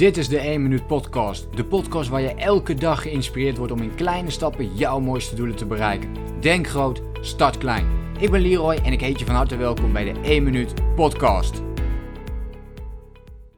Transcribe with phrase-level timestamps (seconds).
[0.00, 1.46] Dit is de 1 Minuut Podcast.
[1.56, 5.56] De podcast waar je elke dag geïnspireerd wordt om in kleine stappen jouw mooiste doelen
[5.56, 6.08] te bereiken.
[6.40, 7.86] Denk groot, start klein.
[8.18, 11.62] Ik ben Leroy en ik heet je van harte welkom bij de 1 Minuut Podcast.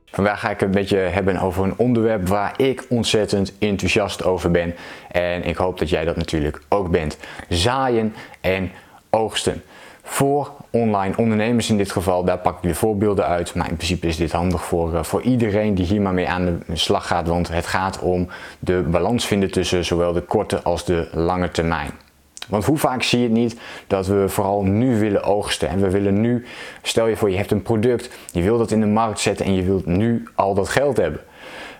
[0.06, 4.50] Vandaag ga ik het een beetje hebben over een onderwerp waar ik ontzettend enthousiast over
[4.50, 4.74] ben.
[5.10, 7.18] En ik hoop dat jij dat natuurlijk ook bent.
[7.48, 8.70] Zaaien en
[9.10, 9.62] oogsten
[10.02, 12.24] voor online ondernemers in dit geval.
[12.24, 13.54] Daar pak ik de voorbeelden uit.
[13.54, 16.62] Maar in principe is dit handig voor, uh, voor iedereen die hier maar mee aan
[16.66, 17.28] de slag gaat.
[17.28, 21.90] Want het gaat om de balans vinden tussen zowel de korte als de lange termijn.
[22.48, 25.68] Want hoe vaak zie je het niet dat we vooral nu willen oogsten.
[25.68, 26.46] En we willen nu,
[26.82, 29.54] stel je voor je hebt een product, je wilt dat in de markt zetten en
[29.54, 31.20] je wilt nu al dat geld hebben.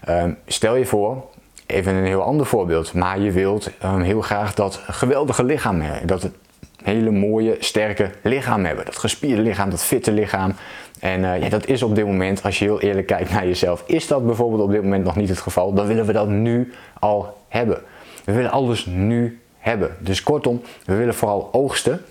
[0.08, 1.24] Um, stel je voor,
[1.66, 6.06] even een heel ander voorbeeld, maar je wilt um, heel graag dat geweldige lichaam hebben.
[6.06, 6.34] Dat het
[6.82, 8.84] hele mooie, sterke lichaam hebben.
[8.84, 10.54] Dat gespierde lichaam, dat fitte lichaam.
[11.00, 13.82] En uh, ja, dat is op dit moment, als je heel eerlijk kijkt naar jezelf,
[13.86, 15.72] is dat bijvoorbeeld op dit moment nog niet het geval.
[15.72, 17.82] Dan willen we dat nu al hebben.
[18.24, 19.96] We willen alles nu hebben.
[19.98, 22.04] Dus kortom, we willen vooral oogsten,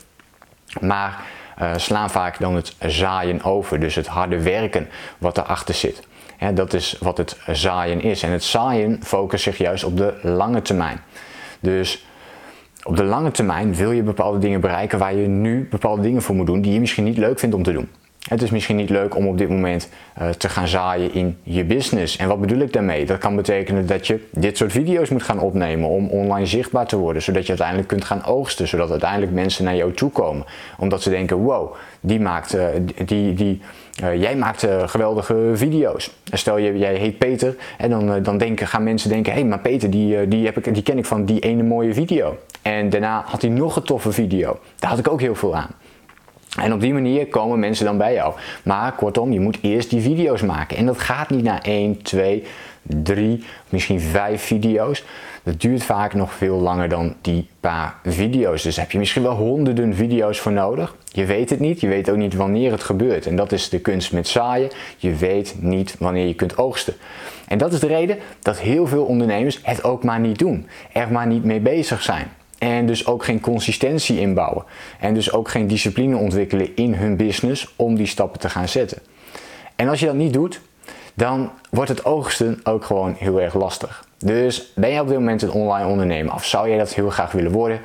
[0.79, 1.23] maar
[1.61, 3.79] uh, slaan vaak dan het zaaien over.
[3.79, 6.07] Dus het harde werken wat erachter zit.
[6.53, 8.23] Dat is wat het zaaien is.
[8.23, 11.01] En het zaaien focust zich juist op de lange termijn.
[11.59, 12.05] Dus
[12.83, 16.35] op de lange termijn wil je bepaalde dingen bereiken waar je nu bepaalde dingen voor
[16.35, 17.89] moet doen die je misschien niet leuk vindt om te doen.
[18.29, 19.89] Het is misschien niet leuk om op dit moment
[20.21, 22.17] uh, te gaan zaaien in je business.
[22.17, 23.05] En wat bedoel ik daarmee?
[23.05, 26.97] Dat kan betekenen dat je dit soort video's moet gaan opnemen om online zichtbaar te
[26.97, 30.45] worden, zodat je uiteindelijk kunt gaan oogsten, zodat uiteindelijk mensen naar jou toe komen.
[30.77, 32.65] Omdat ze denken: wow, die maakt, uh,
[33.05, 33.61] die, die,
[34.03, 36.11] uh, jij maakt geweldige video's.
[36.31, 39.47] En stel je, jij heet Peter en dan, dan denken, gaan mensen denken: hé, hey,
[39.47, 42.37] maar Peter, die, die, heb ik, die ken ik van die ene mooie video.
[42.61, 44.59] En daarna had hij nog een toffe video.
[44.79, 45.69] Daar had ik ook heel veel aan.
[46.59, 48.33] En op die manier komen mensen dan bij jou.
[48.63, 50.77] Maar kortom, je moet eerst die video's maken.
[50.77, 52.43] En dat gaat niet naar 1, 2,
[52.81, 55.03] 3, misschien 5 video's.
[55.43, 58.63] Dat duurt vaak nog veel langer dan die paar video's.
[58.63, 60.95] Dus heb je misschien wel honderden video's voor nodig.
[61.05, 63.25] Je weet het niet, je weet ook niet wanneer het gebeurt.
[63.25, 64.69] En dat is de kunst met zaaien.
[64.97, 66.93] Je weet niet wanneer je kunt oogsten.
[67.47, 70.67] En dat is de reden dat heel veel ondernemers het ook maar niet doen.
[70.93, 72.27] Er maar niet mee bezig zijn.
[72.61, 74.63] En dus ook geen consistentie inbouwen.
[74.99, 78.97] En dus ook geen discipline ontwikkelen in hun business om die stappen te gaan zetten.
[79.75, 80.61] En als je dat niet doet,
[81.13, 84.05] dan wordt het oogsten ook gewoon heel erg lastig.
[84.17, 87.31] Dus ben je op dit moment een online ondernemer of zou jij dat heel graag
[87.31, 87.79] willen worden?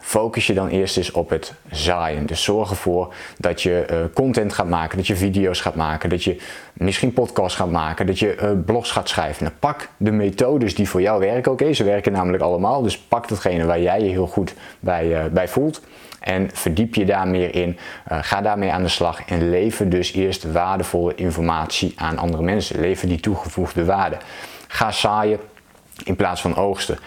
[0.00, 2.26] Focus je dan eerst eens op het zaaien.
[2.26, 6.24] Dus zorg ervoor dat je uh, content gaat maken, dat je video's gaat maken, dat
[6.24, 6.36] je
[6.72, 9.44] misschien podcasts gaat maken, dat je uh, blogs gaat schrijven.
[9.44, 11.52] Nou, pak de methodes die voor jou werken.
[11.52, 12.82] Oké, ze werken namelijk allemaal.
[12.82, 15.80] Dus pak datgene waar jij je heel goed bij, uh, bij voelt.
[16.20, 17.78] En verdiep je daar meer in.
[18.08, 19.22] ga daarmee aan de slag.
[19.26, 22.80] En lever dus eerst waardevolle informatie aan andere mensen.
[22.80, 24.16] Lever die toegevoegde waarde.
[24.68, 25.38] Ga zaaien
[26.04, 26.98] in plaats van oogsten.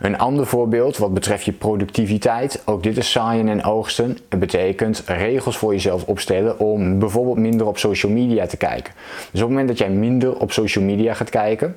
[0.00, 4.18] Een ander voorbeeld wat betreft je productiviteit, ook dit is zaaien en oogsten.
[4.28, 8.92] Het betekent regels voor jezelf opstellen om bijvoorbeeld minder op social media te kijken.
[9.30, 11.76] Dus op het moment dat jij minder op social media gaat kijken,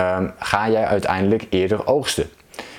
[0.00, 2.30] um, ga jij uiteindelijk eerder oogsten.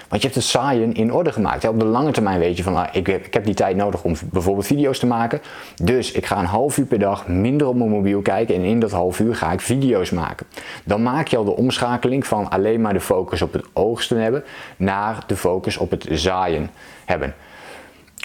[0.09, 1.67] Want je hebt het zaaien in orde gemaakt.
[1.67, 4.03] Op de lange termijn weet je van ah, ik, heb, ik heb die tijd nodig
[4.03, 5.41] om bijvoorbeeld video's te maken.
[5.75, 8.79] Dus ik ga een half uur per dag minder op mijn mobiel kijken en in
[8.79, 10.45] dat half uur ga ik video's maken.
[10.83, 14.43] Dan maak je al de omschakeling van alleen maar de focus op het oogsten hebben
[14.77, 16.69] naar de focus op het zaaien
[17.05, 17.33] hebben.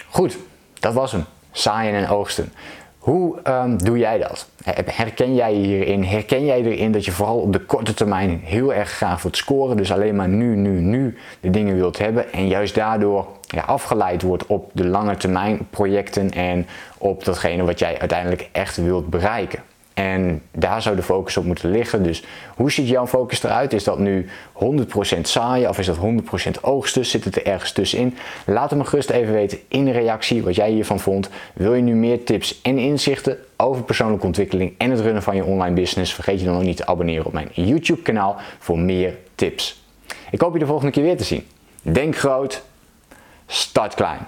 [0.09, 0.37] Goed,
[0.79, 1.25] dat was hem.
[1.51, 2.53] Zaaien en oogsten.
[3.01, 4.47] Hoe um, doe jij dat?
[4.85, 6.03] Herken jij hierin?
[6.03, 9.77] Herken jij erin dat je vooral op de korte termijn heel erg graag wilt scoren,
[9.77, 14.21] dus alleen maar nu, nu, nu de dingen wilt hebben en juist daardoor ja, afgeleid
[14.21, 16.67] wordt op de lange termijn projecten en
[16.97, 19.59] op datgene wat jij uiteindelijk echt wilt bereiken?
[20.01, 22.03] En daar zou de focus op moeten liggen.
[22.03, 22.23] Dus
[22.55, 23.73] hoe ziet jouw focus eruit?
[23.73, 24.25] Is dat nu
[25.17, 27.05] 100% saaien of is dat 100% oogsten?
[27.05, 28.17] Zit het er ergens tussenin?
[28.45, 31.29] Laat me gerust even weten in de reactie wat jij hiervan vond.
[31.53, 35.43] Wil je nu meer tips en inzichten over persoonlijke ontwikkeling en het runnen van je
[35.43, 36.13] online business?
[36.13, 39.83] Vergeet je dan ook niet te abonneren op mijn YouTube kanaal voor meer tips.
[40.31, 41.47] Ik hoop je de volgende keer weer te zien.
[41.81, 42.63] Denk groot,
[43.45, 44.27] start klein.